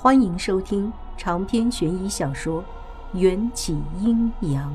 [0.00, 2.62] 欢迎收听长篇悬疑小说
[3.18, 4.72] 《缘起阴阳》。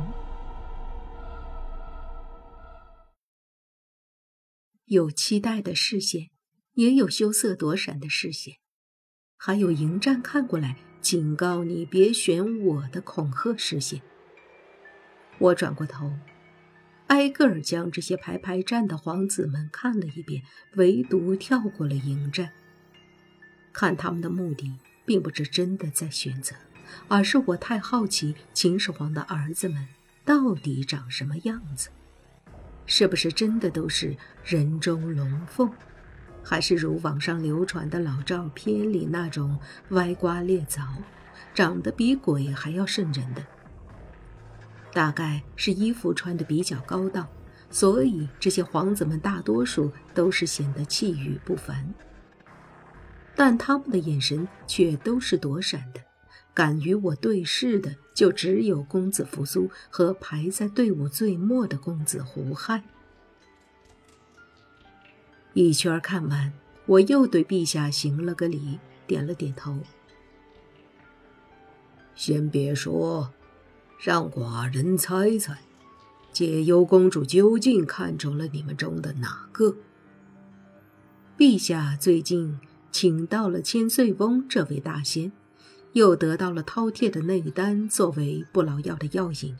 [4.83, 6.29] 有期待的视线，
[6.73, 8.55] 也有羞涩躲闪的视线，
[9.37, 14.01] 还有迎战看过来警告你别选我的恐吓视线。
[15.39, 16.11] 我转过头，
[17.07, 20.43] 挨个儿将这些排排站的皇子们看了一遍，
[20.75, 22.51] 唯独跳过了迎战。
[23.71, 24.77] 看他们的目的。
[25.05, 26.55] 并不是真的在选择，
[27.07, 29.87] 而是我太好奇秦始皇的儿子们
[30.23, 31.89] 到底长什么样子，
[32.85, 35.71] 是不是真的都是人中龙凤，
[36.43, 40.81] 还是如网上流传的老照片里那种歪瓜裂枣，
[41.53, 43.45] 长得比鬼还要瘆人的？
[44.93, 47.27] 大概是衣服穿得比较高档，
[47.71, 51.93] 所以这些皇子们大多数都是显得气宇不凡。
[53.35, 56.01] 但他们的眼神却都是躲闪的，
[56.53, 62.83] 敢与我对视的就只有公子扶苏和排在队伍最末的公子胡亥。
[65.53, 66.53] 一圈看完，
[66.85, 69.79] 我又对陛下行了个礼，点了点头。
[72.15, 73.33] 先别说，
[73.99, 75.57] 让寡人猜猜，
[76.31, 79.75] 解忧公主究竟看中了你们中的哪个？
[81.35, 82.59] 陛下最近。
[82.93, 85.31] 请到了千岁翁这位大仙，
[85.93, 89.57] 又得到了饕餮的内丹作为不老药的药引，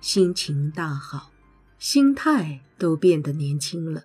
[0.00, 1.32] 心情大好，
[1.76, 4.04] 心态都变得年轻了。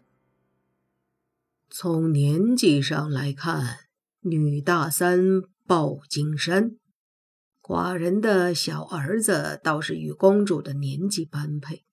[1.70, 3.78] 从年纪上来看，
[4.22, 6.78] 女大三抱金山，
[7.62, 11.84] 寡人的小儿子倒是与公主的年纪般配。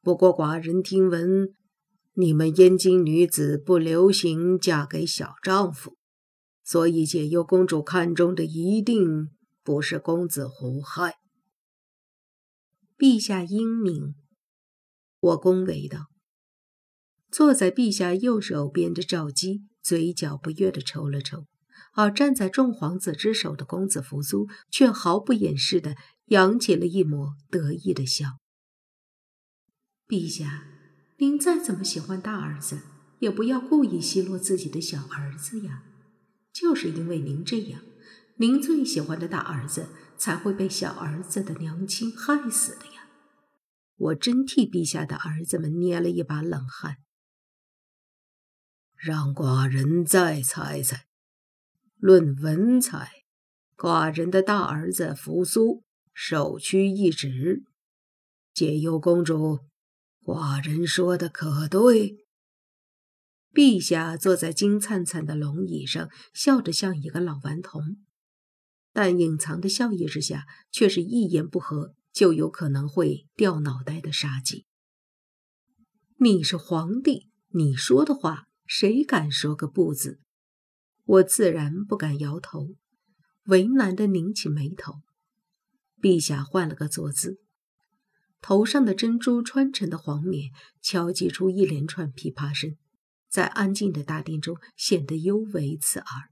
[0.00, 1.52] 不过寡人听闻，
[2.14, 5.96] 你们燕京女子不流行嫁给小丈夫。
[6.64, 9.30] 所以解忧公主看中的一定
[9.62, 11.16] 不是公子胡亥。
[12.96, 14.14] 陛下英明，
[15.18, 16.06] 我恭维道。
[17.30, 21.46] 坐在陛下右手边的赵姬嘴角不悦地抽了抽，
[21.94, 28.38] 而站在众皇子之首的公子扶苏却毫不掩饰地扬起了一抹得意的笑。
[30.06, 30.66] 陛下，
[31.16, 32.82] 您再怎么喜欢大儿子，
[33.20, 35.84] 也不要故意奚落自己的小儿子呀。
[36.52, 37.82] 就是因为您这样，
[38.36, 43.08] 您最喜欢的大儿子才会被小儿子的娘亲害死的呀！
[43.96, 46.98] 我真替陛下的儿子们捏了一把冷汗。
[48.96, 51.06] 让寡人再猜猜，
[51.96, 53.24] 论文采，
[53.76, 55.82] 寡人的大儿子扶苏
[56.12, 57.64] 首屈一指。
[58.54, 59.60] 解忧公主，
[60.22, 62.21] 寡人说的可对？
[63.52, 67.98] 陛下坐在金灿灿的龙椅上，笑着像一个老顽童，
[68.92, 74.64] 但隐藏的笑意之下，却是一言不合就有可能会掉脑袋的杀机。
[76.16, 80.20] 你是皇帝，你说的话，谁敢说个不字？
[81.04, 82.76] 我自然不敢摇头，
[83.44, 84.94] 为难的拧起眉头。
[86.00, 87.38] 陛下换了个坐姿，
[88.40, 92.76] 头上的珍珠穿成的黄冕敲击出一连串琵琶声。
[93.32, 96.28] 在安静的大殿中显得尤为刺耳。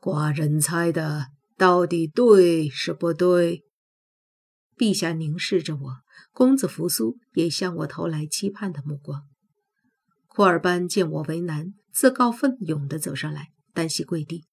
[0.00, 1.26] 寡人猜的
[1.58, 3.64] 到底对是不对？
[4.78, 5.96] 陛下凝视着我，
[6.32, 9.28] 公子扶苏也向我投来期盼的目光。
[10.26, 14.46] 库尔班见我为难，自告奋勇地走上来，单膝跪地：“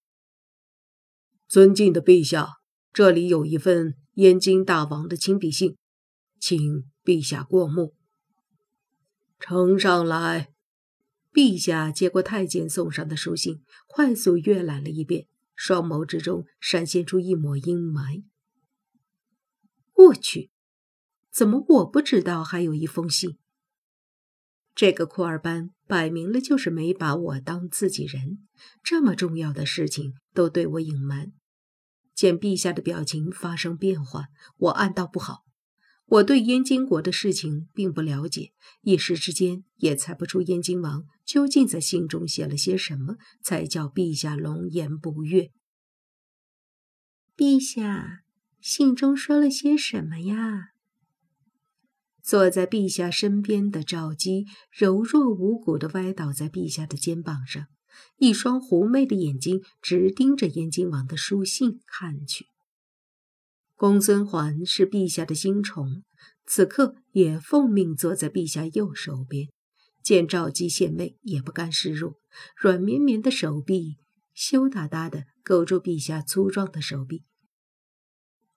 [1.47, 2.55] 尊敬的陛下，
[2.91, 5.77] 这里有一份燕京大王的亲笔信，
[6.41, 6.59] 请
[7.05, 7.95] 陛下过目。”
[9.39, 10.54] 呈上来。
[11.35, 18.23] 陛下接过太监送上的书信，快速阅览了一遍，双眸之中闪现出一抹阴霾。
[19.93, 20.49] 我去，
[21.29, 23.37] 怎么我不知道还有一封信？
[24.73, 28.47] 这个库尔班摆明了就是没把我当自己人，
[28.81, 31.33] 这么重要的事情都对我隐瞒。
[32.13, 35.44] 见陛下的表情发生变化，我暗道不好。
[36.07, 45.51] 我对燕京国的事情并不了解，一时之间也猜不出燕京王究竟在信中写了些什么，才叫陛下龙颜不悦。
[47.35, 48.21] 陛下，
[48.61, 50.69] 信中说了些什么呀？
[52.21, 57.65] 坐在陛下身边的赵姬柔弱无骨地歪倒在陛下的肩膀上，
[58.17, 62.47] 一双狐媚的眼睛直盯着燕京王的书信看去。
[63.75, 66.03] 公孙环是陛下的新宠，
[66.45, 69.49] 此刻也奉命坐在陛下右手边。
[70.01, 72.19] 见赵姬献媚，也不甘示弱，
[72.55, 73.97] 软绵绵的手臂
[74.33, 77.23] 羞答答的勾住陛下粗壮的手臂。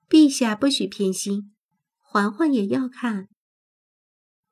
[0.08, 1.54] 陛下不许偏心，
[2.00, 3.28] 嬛嬛也要看。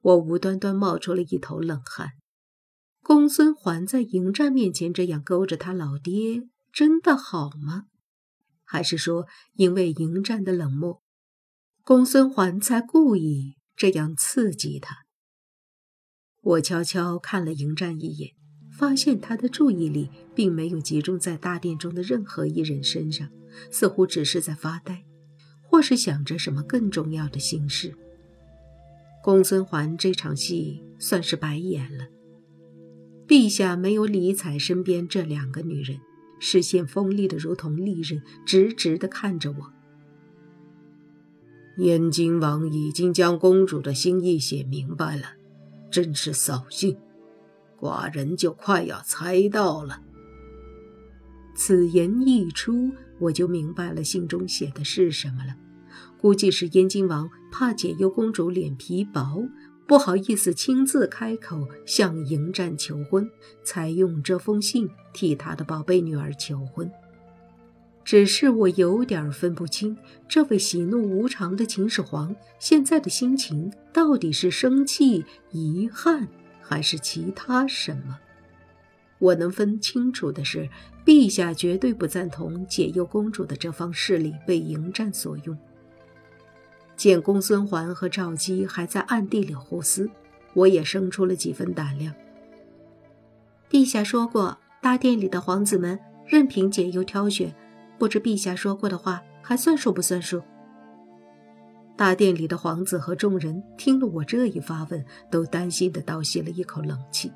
[0.01, 2.13] 我无端端冒出了一头冷汗。
[3.03, 7.85] 公孙环在迎战面前这样勾着他老爹，真的好吗？
[8.67, 11.01] 还是说，因为迎战的冷漠，
[11.83, 15.07] 公孙环才故意这样刺激他？
[16.43, 18.33] 我悄悄看了迎战一眼，
[18.71, 23.31] 发现他的注意力并没有集中在大殿中的任何一人身上，
[23.71, 25.05] 似乎只是在发呆，
[25.63, 27.95] 或是想着什么更重要的心事。
[29.23, 32.07] 公孙环这场戏算是白演了。
[33.27, 35.99] 陛下没有理睬身边这两个女人，
[36.39, 39.73] 视线锋利的如同利刃，直直地看着我。
[41.79, 45.25] 燕京王已经将公主的心意写明白了，
[45.91, 46.97] 真是扫兴，
[47.79, 50.03] 寡人就快要猜到了。
[51.55, 55.57] 此言一出，我就明白了信中写的是什么了，
[56.19, 59.43] 估计是燕京王怕解忧公主脸皮薄。
[59.87, 63.31] 不好意思亲自开口向迎战求婚，
[63.63, 66.91] 才用这封信替他的宝贝女儿求婚。
[68.05, 69.97] 只是我有点分不清，
[70.29, 76.29] 这位喜怒无常的秦始皇现在的心情到底是生气、遗憾，
[76.61, 78.19] 还是其他什么？
[79.19, 80.69] 我能分清楚的是，
[81.05, 85.57] 陛下绝对不赞同解忧公主的这方势力被迎战所用。
[86.97, 90.09] 见公孙环和赵姬还在暗地里互撕，
[90.55, 92.15] 我也生出了几分胆量。
[93.71, 97.55] 陛下说过，大殿里的皇子们任凭解忧挑选，
[97.99, 100.43] 不知陛下说过的话还算数不算数？
[101.97, 107.33] 大殿里的皇子和众人听了我这一发问，都担心的倒吸了一口冷气。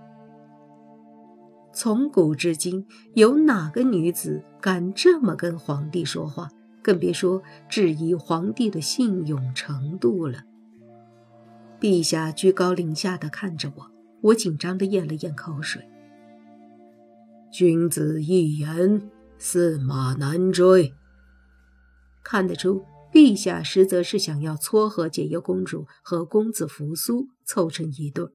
[1.72, 6.48] 从古至今，有哪个女子敢这么跟皇帝说话？
[6.82, 10.44] 更别说质疑皇帝的信用程度了。
[11.80, 13.90] 陛下居高临下的看着我，
[14.22, 15.88] 我紧张的咽了咽口水。
[17.50, 20.94] 君子一言，驷马难追。
[22.22, 28.26] 看得出，陛下实则是想要撮合解忧公主和公子扶苏凑成一对，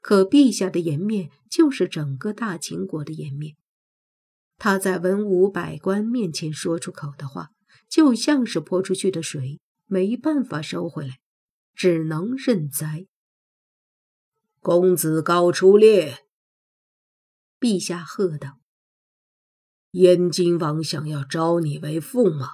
[0.00, 3.56] 可陛下的颜面就是整个大秦国的颜面。
[4.56, 7.50] 他在文武百官面前说出口的话。
[7.88, 11.18] 就像是泼出去的水，没办法收回来，
[11.74, 13.06] 只能认栽。
[14.60, 16.24] 公子高出列！
[17.60, 18.58] 陛下喝道
[19.92, 22.48] ：“燕京王想要招你为驸马，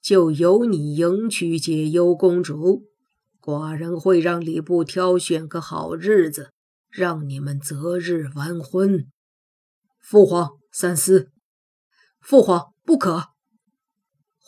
[0.00, 2.84] 就由你迎娶解忧公主。
[3.40, 6.52] 寡人会让礼部挑选个好日子，
[6.88, 9.06] 让你们择日完婚。”
[10.00, 11.30] 父皇三思，
[12.20, 13.31] 父皇不可。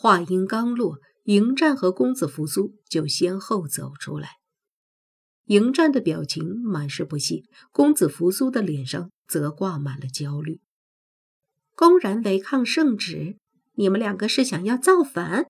[0.05, 4.33] 话音刚落，迎战和公子扶苏就先后走出来。
[5.47, 10.61] 迎战的表情满是不屑，公子扶苏的脸上则挂满了焦虑。
[11.75, 13.39] 公然违抗圣旨，
[13.77, 15.47] 你们两个是想要造反？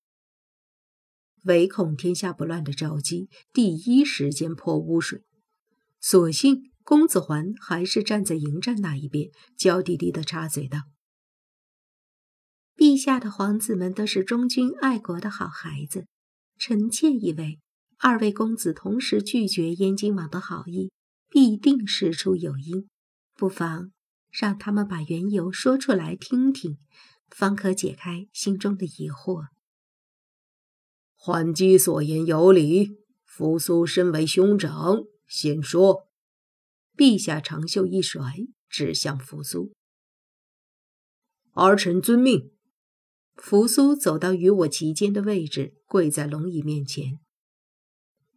[1.43, 5.25] 唯恐天下不乱的赵姬第一时间泼污水。
[5.99, 10.79] 所幸公子环还是站在迎战那一边，娇滴滴的插嘴道。
[12.77, 16.07] 陛下的皇子们都是忠君爱国的好孩子，
[16.59, 17.61] 臣妾以为，
[17.99, 20.91] 二位公子同时拒绝燕京王的好意，
[21.31, 22.89] 必定事出有因，
[23.35, 23.93] 不妨
[24.31, 26.79] 让他们把缘由说出来听听，
[27.29, 29.47] 方可解开心中的疑惑。
[31.15, 36.09] 桓姬所言有理，扶苏身为兄长，先说。
[36.97, 38.21] 陛下长袖一甩，
[38.69, 39.73] 指向扶苏，
[41.53, 42.54] 儿臣遵命。
[43.37, 47.19] 扶苏走到与我齐肩的位置，跪在龙椅面前。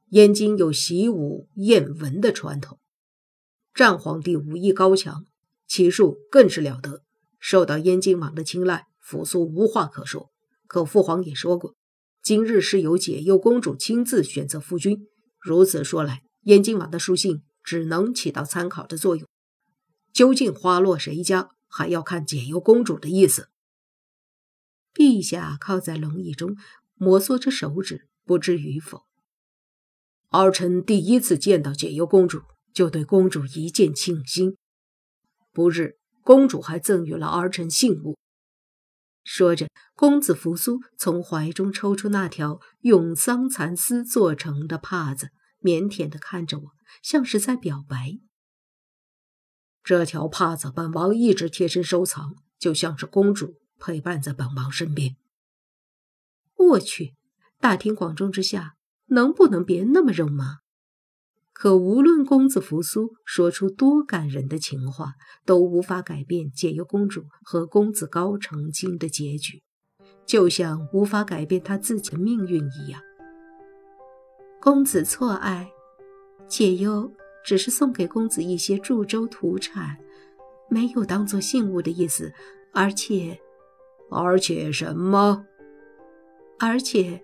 [0.10, 2.80] 燕京有习武验文的传统，
[3.74, 5.26] 战皇帝武艺高强，
[5.68, 7.04] 骑术更是了得，
[7.40, 10.32] 受到燕京王的青睐，扶苏无话可说。
[10.68, 11.76] 可父皇也说过，
[12.22, 15.08] 今日是由解忧公主亲自选择夫君，
[15.40, 19.28] 如此说来，燕京王的书信只能起到参考的作用。
[20.12, 23.50] 究竟花落谁家，还要看解忧公主的意思。
[24.98, 26.58] 陛下靠在龙椅中，
[26.96, 29.04] 摩挲着手指，不知与否。
[30.30, 32.42] 儿臣第一次见到解忧公主，
[32.74, 34.58] 就对公主一见倾心。
[35.54, 38.18] 不日，公主还赠予了儿臣信物。
[39.24, 45.30] 说着，公子扶苏从怀中抽出那条用桑蚕丝做成的帕子，
[45.62, 46.72] 腼腆地看着我，
[47.04, 48.18] 像是在表白。
[49.84, 55.16] 这条帕子本王一直贴身收藏，就像是公主陪伴在本王身边。
[56.56, 57.16] 我去，
[57.60, 58.76] 大庭广众之下，
[59.08, 60.60] 能不能别那么肉麻？
[61.54, 69.64] 可无论公子扶苏说出多感人的情话，都无法改变解忧公主和公子高成亲的结局，
[70.26, 73.02] 就像无法改变他自己的命运一样。
[74.60, 75.72] 公子错爱，
[76.48, 77.12] 解忧
[77.44, 79.98] 只是送给公子一些祝州土产，
[80.70, 82.34] 没有当做信物的意思。
[82.72, 83.40] 而且，
[84.10, 85.46] 而且什么？
[86.60, 87.22] 而且，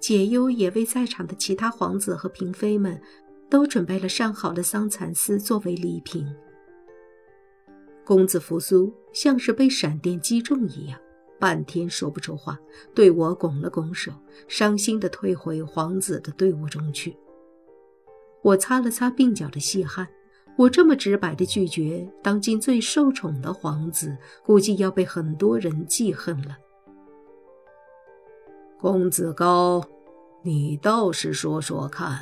[0.00, 3.00] 解忧也为在场的其他皇子和嫔妃们。
[3.48, 6.26] 都准备了上好的桑蚕丝作为礼品。
[8.04, 10.98] 公子扶苏像是被闪电击中一样，
[11.38, 12.58] 半天说不出话，
[12.92, 14.12] 对我拱了拱手，
[14.48, 17.16] 伤心地退回皇子的队伍中去。
[18.42, 20.08] 我擦了擦鬓角的细汗，
[20.56, 26.56] 我这么直白的拒绝当今最受宠的皇子，估计要被很多人记恨了。
[28.80, 29.84] 公子高，
[30.42, 32.20] 你倒是说说看。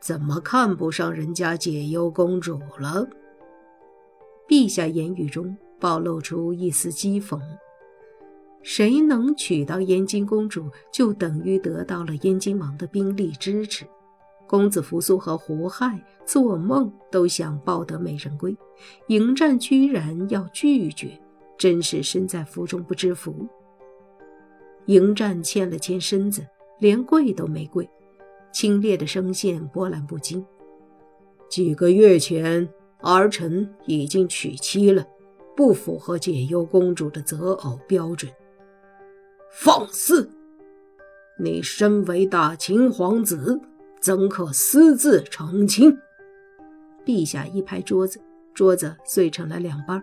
[0.00, 3.06] 怎么看不上人家解忧公主了？
[4.48, 7.38] 陛下言语中暴露出一丝讥讽。
[8.62, 13.84] 谁能娶到燕京公主，就等于得到了燕京王的兵力支持。
[14.50, 18.56] 公子扶苏和胡亥做梦都想抱得美人归，
[19.06, 21.16] 迎战居然要拒绝，
[21.56, 23.46] 真是身在福中不知福。
[24.86, 26.44] 迎战欠了欠身子，
[26.80, 27.88] 连跪都没跪。
[28.50, 30.44] 清冽的声线波澜不惊。
[31.48, 32.68] 几个月前，
[33.02, 35.06] 儿臣已经娶妻了，
[35.56, 38.32] 不符合解忧公主的择偶标准。
[39.52, 40.28] 放肆！
[41.38, 43.60] 你身为大秦皇子，
[44.00, 45.98] 怎可私自成亲？
[47.04, 48.22] 陛下一拍桌子，
[48.54, 50.02] 桌子碎成了两半。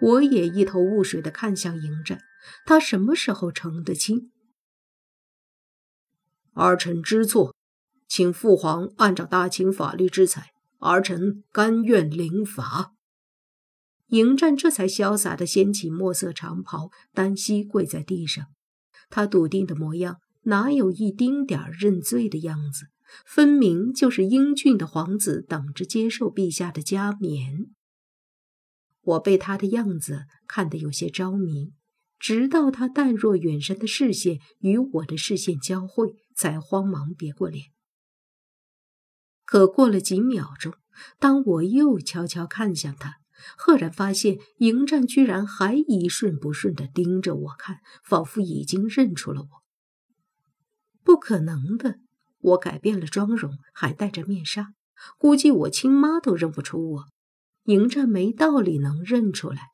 [0.00, 2.18] 我也一头雾水地看向迎战，
[2.64, 4.30] 他什么时候成的亲？
[6.54, 7.54] 儿臣知错，
[8.08, 12.94] 请父皇按照大秦法律制裁，儿臣甘愿领罚。
[14.08, 18.46] 迎战这才潇洒地掀起墨色长袍，单膝跪在地上。
[19.08, 22.86] 他笃定的模样，哪有一丁点认罪的样子？
[23.26, 27.66] 分明就是英俊的皇子，等着接受陛下的加冕。
[29.02, 31.72] 我被他的样子看得有些着迷。
[32.18, 37.64] 直到他淡若远山的视线与我的视线交汇，才慌忙别过脸。
[39.44, 40.72] 可过了几秒钟，
[41.18, 43.16] 当我又悄悄看向他，
[43.56, 49.48] 赫然发现迎战居然还一瞬不瞬地盯着我看，仿佛已经认出了我。
[51.02, 51.98] 不可能的，
[52.42, 54.74] 我改变了妆容，还戴着面纱，
[55.16, 57.04] 估计我亲妈都认不出我。
[57.64, 59.68] 迎战没道理能认出来。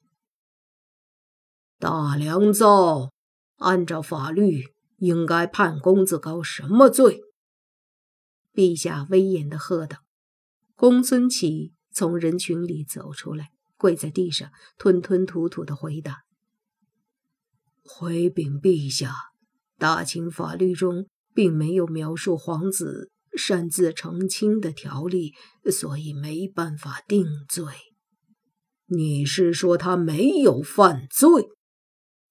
[1.79, 3.13] 大良造，
[3.57, 7.23] 按照法律应该判公子高什么罪？
[8.53, 9.99] 陛下威严的喝道。
[10.75, 16.25] 公孙启从人群里走出来，跪在地上，吞吞吐吐的回答
[17.83, 19.15] ：“回禀陛下，
[19.79, 21.07] 大清法律中
[21.39, 25.35] 并没有描述皇子擅自成亲的条例，
[25.71, 27.65] 所以没办法定罪。
[28.87, 31.29] 你是说他没有犯罪？”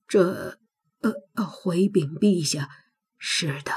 [0.10, 0.60] 这，
[1.00, 2.68] 呃呃，回禀陛下，
[3.18, 3.72] 是的。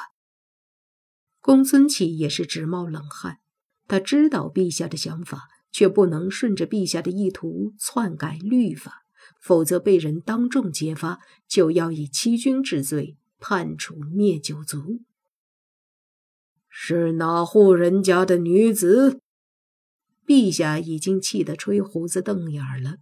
[1.41, 3.39] 公孙启也是直冒冷汗，
[3.87, 9.05] 他知道陛下的想法，却不能顺着陛下的意图篡改律法，
[9.41, 15.03] 否则被人当众揭发，就要以欺君之罪判处灭九族。
[16.83, 19.21] 是哪户人家的女子？
[20.27, 22.97] 陛下已经气得吹胡子瞪眼了，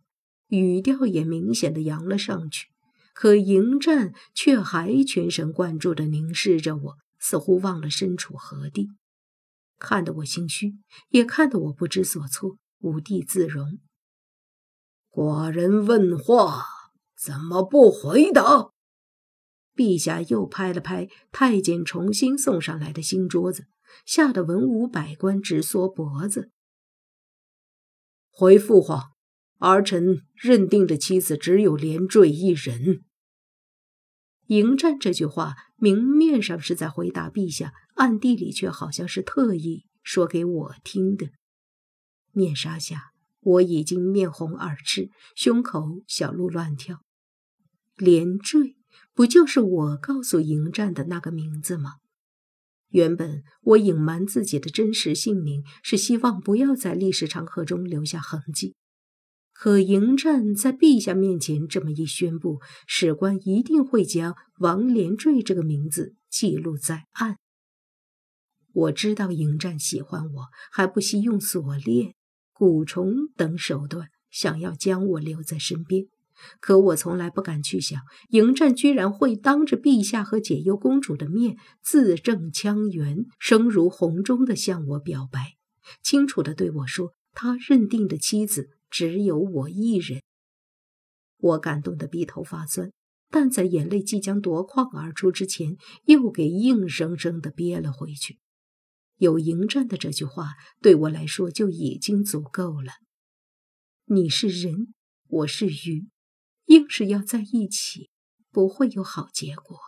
[0.49, 2.66] 语调也明显的扬了上去。
[3.14, 8.88] 可迎战却还全神贯注地凝视着我，似乎忘了身处何地，
[9.78, 10.75] 看得我心虚，
[11.11, 13.78] 也看得我不知所措，无地自容。
[15.08, 16.64] 寡人问话，
[17.16, 18.73] 怎么不回答？
[19.78, 23.68] 陛下又拍了拍太监重新送上来的新桌子，
[24.04, 26.50] 吓得文武百官直缩脖子。
[28.28, 29.12] 回父皇，
[29.58, 33.04] 儿臣认定的妻子只有连坠一人。
[34.49, 41.28] 迎战这句话，明面上是在回答陛下，暗地里却好像是特意说给我听的。
[42.32, 47.04] 面纱下，我已经面红耳赤，胸口小鹿乱跳。
[47.94, 48.77] 连坠，
[49.18, 51.94] 不就是我告诉迎战的那个名字吗？
[52.90, 58.76] 原本我隐瞒自己的真实姓名，是希望不要在历史长河中留下痕迹。
[59.52, 67.38] 可迎战在陛下面前这么一宣布，史官一定会将王连坠这个名字记录在案。
[68.72, 72.14] 我知道迎战喜欢我，还不惜用锁链、
[72.54, 76.06] 蛊虫等手段，想要将我留在身边。
[76.61, 85.54] 可我从来不敢去想，迎战居然会当着陛下和解忧公主的面，字正腔圆、声如洪钟地向我表白，
[86.02, 88.71] 清楚地对我说，他认定的妻子。
[88.90, 90.23] 只有我一人，
[91.37, 92.90] 我感动得鼻头发酸，
[93.28, 95.76] 但在眼泪即将夺眶而出之前，
[96.07, 98.38] 又给硬生生的憋了回去。
[99.18, 102.92] 有迎战的这句话，对我来说就已经足够了。
[104.07, 104.95] 你是人，
[105.28, 106.07] 我是鱼，
[106.68, 108.08] 硬是要在一起，
[108.50, 109.78] 不会有好结果。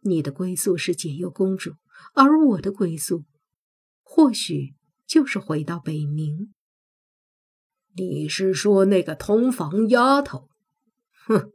[0.00, 1.76] 你的归宿是解忧公主，
[2.14, 3.24] 而我的归宿，
[4.02, 4.74] 或许
[5.06, 6.48] 就是回到北冥。
[7.94, 10.48] 你是说那个通房丫头？
[11.26, 11.52] 哼！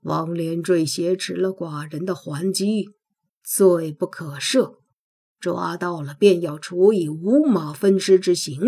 [0.00, 2.90] 王连坠挟持了寡人的还击，
[3.44, 4.80] 罪不可赦，
[5.38, 8.58] 抓到了便要处以五马分尸之刑。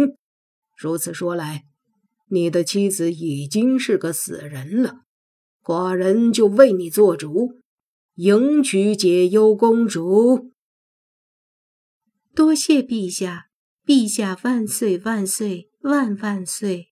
[0.79, 1.67] 如此说来，
[2.33, 5.03] 你的妻子已经是个死人了。
[5.63, 7.61] 寡人就为你做主，
[8.15, 10.51] 迎娶解忧公主。
[12.35, 13.49] 多谢陛下，
[13.85, 15.69] 陛下万岁万岁！
[15.83, 16.89] 万万岁！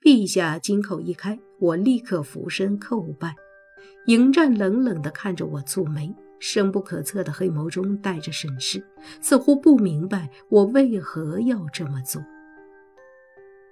[0.00, 3.34] 陛下金口一开，我立刻俯身叩拜。
[4.06, 8.86] 迎战冷冷地看着我蹙眉，深不可测的黑眸中带着审视，
[9.20, 12.22] 似乎不明白我为何要这么做。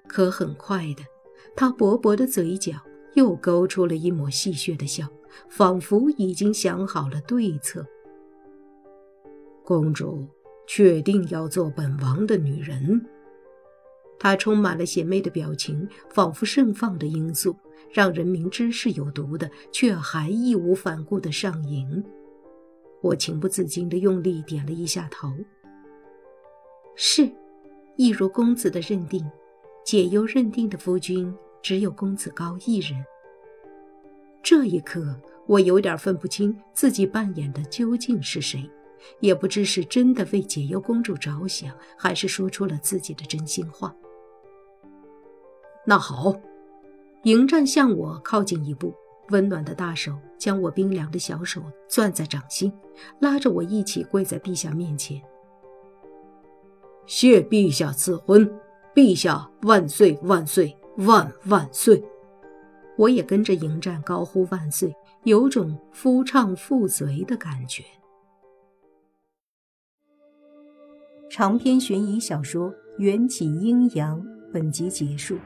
[0.09, 1.05] 可很快的，
[1.55, 2.73] 他薄薄的嘴角
[3.15, 5.07] 又勾出了一抹戏谑的笑，
[5.49, 7.87] 仿佛已经想好了对策。
[9.65, 10.27] 公主
[10.67, 13.07] 确定要做本王的女人？
[14.19, 17.55] 他充满了邪魅的表情，仿佛盛放的罂粟，
[17.93, 22.05] 让人明知是有毒的，却还义无反顾的上瘾。
[23.01, 25.33] 我情不自禁地用力点了一下头。
[26.97, 27.31] 是，
[27.97, 29.25] 一如公子的认定，
[29.85, 33.05] 解忧认定的夫君只有公子高一人。
[34.43, 38.71] 这一刻，我有点分不清自己扮演的究竟是谁，
[39.21, 43.95] 也不知是真的为解忧公主着想，还是说出了自己的真心话。
[45.85, 46.35] 那好，
[47.25, 48.95] 迎战向我靠近一步，
[49.31, 52.73] 温暖的大手将我冰凉的小手攥在掌心，
[53.21, 55.21] 拉着我一起跪在陛下面前。
[57.07, 58.49] 谢陛下赐婚，
[58.99, 62.03] 陛下万岁万岁万万岁！
[62.97, 67.85] 我也跟着迎战高呼万岁，有种夫唱妇随的感觉。
[71.31, 74.21] 长篇悬疑小说《缘起阴阳》
[74.53, 75.39] 本集结束。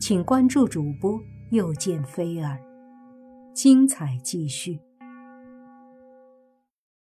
[0.00, 2.58] 请关注主播，又见菲儿，
[3.52, 4.80] 精彩继续。